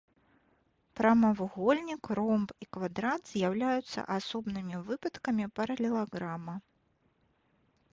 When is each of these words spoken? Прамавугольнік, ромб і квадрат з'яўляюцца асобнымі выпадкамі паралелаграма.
Прамавугольнік, 0.99 2.09
ромб 2.21 2.49
і 2.65 2.69
квадрат 2.77 3.21
з'яўляюцца 3.35 3.99
асобнымі 4.17 4.75
выпадкамі 4.87 5.45
паралелаграма. 5.61 6.55